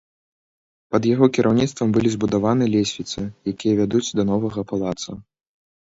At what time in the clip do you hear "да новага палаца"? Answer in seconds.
4.17-5.11